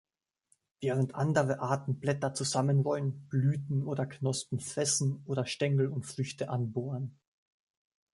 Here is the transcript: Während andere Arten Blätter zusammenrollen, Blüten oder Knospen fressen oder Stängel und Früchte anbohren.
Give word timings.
Während 0.81 1.13
andere 1.13 1.59
Arten 1.59 1.99
Blätter 1.99 2.33
zusammenrollen, 2.33 3.27
Blüten 3.29 3.85
oder 3.85 4.07
Knospen 4.07 4.59
fressen 4.59 5.21
oder 5.25 5.45
Stängel 5.45 5.89
und 5.89 6.07
Früchte 6.07 6.49
anbohren. 6.49 7.19